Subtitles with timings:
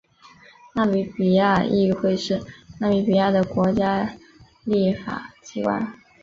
[0.73, 2.41] 纳米比亚议会是
[2.79, 4.15] 纳米比亚的国家
[4.65, 5.93] 立法机关。